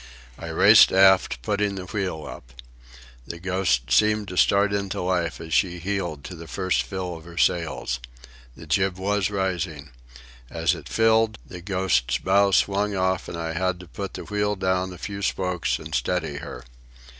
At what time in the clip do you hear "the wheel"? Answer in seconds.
1.75-2.25, 14.15-14.55